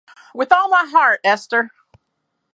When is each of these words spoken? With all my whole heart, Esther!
With 0.33 0.51
all 0.51 0.67
my 0.67 0.79
whole 0.79 0.89
heart, 0.89 1.19
Esther! 1.23 1.69